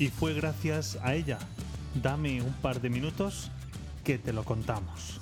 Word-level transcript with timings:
Y 0.00 0.08
fue 0.08 0.32
gracias 0.32 0.98
a 1.02 1.14
ella. 1.14 1.38
Dame 2.02 2.40
un 2.40 2.54
par 2.54 2.80
de 2.80 2.88
minutos 2.88 3.50
que 4.02 4.16
te 4.16 4.32
lo 4.32 4.44
contamos. 4.44 5.20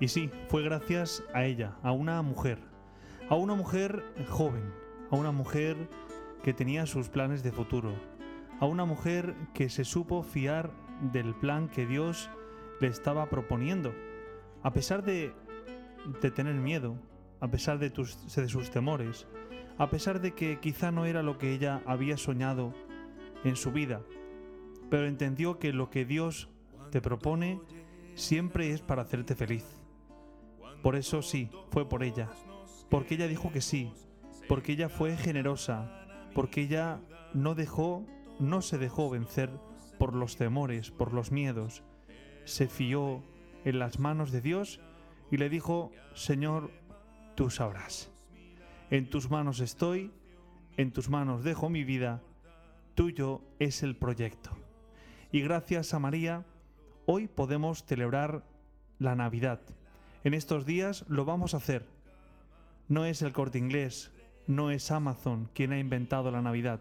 Y 0.00 0.08
sí, 0.08 0.30
fue 0.48 0.62
gracias 0.62 1.22
a 1.34 1.44
ella, 1.44 1.76
a 1.82 1.92
una 1.92 2.22
mujer, 2.22 2.58
a 3.28 3.34
una 3.34 3.54
mujer 3.54 4.02
joven, 4.30 4.72
a 5.10 5.16
una 5.16 5.30
mujer 5.32 5.76
que 6.42 6.54
tenía 6.54 6.86
sus 6.86 7.10
planes 7.10 7.42
de 7.42 7.52
futuro, 7.52 7.92
a 8.60 8.64
una 8.64 8.86
mujer 8.86 9.34
que 9.52 9.68
se 9.68 9.84
supo 9.84 10.22
fiar 10.22 10.70
del 11.12 11.34
plan 11.34 11.68
que 11.68 11.84
Dios 11.84 12.30
le 12.80 12.86
estaba 12.86 13.28
proponiendo, 13.28 13.92
a 14.62 14.72
pesar 14.72 15.04
de, 15.04 15.34
de 16.22 16.30
tener 16.30 16.54
miedo, 16.54 16.96
a 17.40 17.48
pesar 17.48 17.78
de, 17.78 17.90
tus, 17.90 18.18
sus 18.46 18.70
temores, 18.70 19.26
a 19.78 19.90
pesar 19.90 20.20
de 20.20 20.34
que 20.34 20.58
quizá 20.60 20.90
no 20.90 21.04
era 21.04 21.22
lo 21.22 21.38
que 21.38 21.52
ella 21.52 21.82
había 21.86 22.16
soñado 22.16 22.74
en 23.44 23.56
su 23.56 23.72
vida, 23.72 24.02
pero 24.90 25.06
entendió 25.06 25.58
que 25.58 25.72
lo 25.72 25.90
que 25.90 26.04
Dios 26.04 26.48
te 26.90 27.00
propone 27.00 27.60
siempre 28.14 28.72
es 28.72 28.80
para 28.80 29.02
hacerte 29.02 29.34
feliz. 29.34 29.64
Por 30.82 30.96
eso 30.96 31.22
sí, 31.22 31.50
fue 31.70 31.88
por 31.88 32.02
ella, 32.02 32.28
porque 32.88 33.14
ella 33.14 33.28
dijo 33.28 33.52
que 33.52 33.60
sí, 33.60 33.92
porque 34.48 34.72
ella 34.72 34.88
fue 34.88 35.16
generosa, 35.16 36.06
porque 36.34 36.62
ella 36.62 37.00
no 37.34 37.54
dejó, 37.54 38.04
no 38.38 38.62
se 38.62 38.78
dejó 38.78 39.10
vencer 39.10 39.50
por 39.98 40.14
los 40.14 40.36
temores, 40.36 40.90
por 40.90 41.12
los 41.12 41.32
miedos, 41.32 41.82
se 42.44 42.68
fió 42.68 43.22
en 43.64 43.78
las 43.78 43.98
manos 43.98 44.32
de 44.32 44.40
Dios 44.40 44.80
y 45.30 45.36
le 45.36 45.50
dijo, 45.50 45.90
Señor, 46.14 46.70
tú 47.38 47.50
sabrás. 47.50 48.10
En 48.90 49.08
tus 49.08 49.30
manos 49.30 49.60
estoy, 49.60 50.10
en 50.76 50.90
tus 50.90 51.08
manos 51.08 51.44
dejo 51.44 51.70
mi 51.70 51.84
vida, 51.84 52.20
tuyo 52.96 53.42
es 53.60 53.84
el 53.84 53.94
proyecto. 53.94 54.50
Y 55.30 55.42
gracias 55.42 55.94
a 55.94 56.00
María, 56.00 56.44
hoy 57.06 57.28
podemos 57.28 57.84
celebrar 57.84 58.42
la 58.98 59.14
Navidad. 59.14 59.60
En 60.24 60.34
estos 60.34 60.66
días 60.66 61.04
lo 61.06 61.24
vamos 61.24 61.54
a 61.54 61.58
hacer. 61.58 61.86
No 62.88 63.04
es 63.04 63.22
el 63.22 63.32
corte 63.32 63.58
inglés, 63.58 64.10
no 64.48 64.72
es 64.72 64.90
Amazon 64.90 65.48
quien 65.54 65.70
ha 65.70 65.78
inventado 65.78 66.32
la 66.32 66.42
Navidad. 66.42 66.80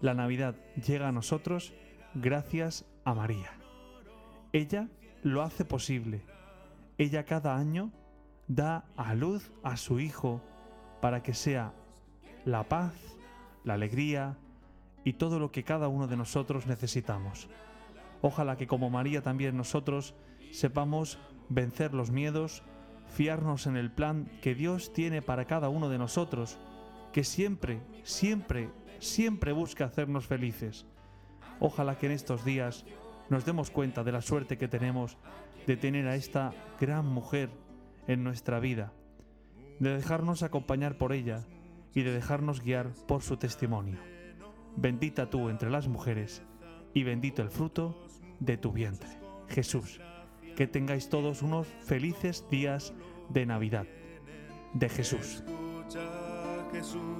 La 0.00 0.14
Navidad 0.14 0.56
llega 0.74 1.06
a 1.06 1.12
nosotros 1.12 1.72
gracias 2.14 2.84
a 3.04 3.14
María. 3.14 3.52
Ella 4.52 4.88
lo 5.22 5.40
hace 5.40 5.64
posible. 5.64 6.20
Ella 6.98 7.24
cada 7.24 7.56
año 7.56 7.92
da 8.48 8.84
a 8.96 9.14
luz 9.14 9.50
a 9.62 9.76
su 9.76 10.00
Hijo 10.00 10.40
para 11.00 11.22
que 11.22 11.34
sea 11.34 11.72
la 12.44 12.68
paz, 12.68 12.94
la 13.64 13.74
alegría 13.74 14.36
y 15.04 15.14
todo 15.14 15.38
lo 15.38 15.50
que 15.50 15.64
cada 15.64 15.88
uno 15.88 16.06
de 16.06 16.16
nosotros 16.16 16.66
necesitamos. 16.66 17.48
Ojalá 18.20 18.56
que 18.56 18.66
como 18.66 18.90
María 18.90 19.22
también 19.22 19.56
nosotros 19.56 20.14
sepamos 20.52 21.18
vencer 21.48 21.92
los 21.94 22.10
miedos, 22.10 22.62
fiarnos 23.08 23.66
en 23.66 23.76
el 23.76 23.90
plan 23.90 24.30
que 24.42 24.54
Dios 24.54 24.92
tiene 24.92 25.22
para 25.22 25.46
cada 25.46 25.68
uno 25.68 25.88
de 25.88 25.98
nosotros, 25.98 26.58
que 27.12 27.24
siempre, 27.24 27.80
siempre, 28.04 28.70
siempre 29.00 29.52
busca 29.52 29.84
hacernos 29.84 30.26
felices. 30.26 30.86
Ojalá 31.60 31.98
que 31.98 32.06
en 32.06 32.12
estos 32.12 32.44
días 32.44 32.84
nos 33.28 33.44
demos 33.44 33.70
cuenta 33.70 34.04
de 34.04 34.12
la 34.12 34.22
suerte 34.22 34.58
que 34.58 34.68
tenemos 34.68 35.16
de 35.66 35.76
tener 35.76 36.06
a 36.06 36.16
esta 36.16 36.52
gran 36.80 37.06
mujer 37.06 37.50
en 38.06 38.24
nuestra 38.24 38.60
vida, 38.60 38.92
de 39.78 39.96
dejarnos 39.96 40.42
acompañar 40.42 40.98
por 40.98 41.12
ella 41.12 41.44
y 41.94 42.02
de 42.02 42.12
dejarnos 42.12 42.62
guiar 42.62 42.90
por 43.06 43.22
su 43.22 43.36
testimonio. 43.36 43.98
Bendita 44.76 45.28
tú 45.28 45.48
entre 45.48 45.70
las 45.70 45.88
mujeres 45.88 46.42
y 46.94 47.04
bendito 47.04 47.42
el 47.42 47.50
fruto 47.50 48.06
de 48.40 48.56
tu 48.56 48.72
vientre. 48.72 49.10
Jesús, 49.48 50.00
que 50.56 50.66
tengáis 50.66 51.08
todos 51.08 51.42
unos 51.42 51.66
felices 51.84 52.46
días 52.50 52.94
de 53.28 53.46
Navidad 53.46 53.86
de 54.74 54.88
Jesús. 54.88 55.42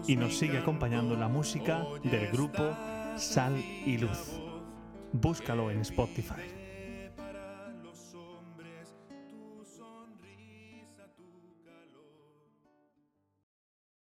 Y 0.06 0.16
nos 0.16 0.37
sigue 0.37 0.59
acompañando 0.59 1.16
la 1.16 1.28
música 1.28 1.84
del 2.03 2.31
grupo 2.31 2.75
Sal 3.16 3.56
y 3.59 3.98
Luz. 3.98 4.41
Búscalo 5.12 5.71
en 5.71 5.81
Spotify. 5.81 6.61